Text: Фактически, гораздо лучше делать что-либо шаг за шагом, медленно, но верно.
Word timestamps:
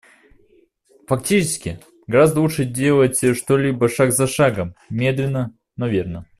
Фактически, 1.05 1.77
гораздо 2.07 2.41
лучше 2.41 2.65
делать 2.65 3.19
что-либо 3.37 3.87
шаг 3.87 4.11
за 4.11 4.25
шагом, 4.25 4.73
медленно, 4.89 5.55
но 5.77 5.87
верно. 5.87 6.25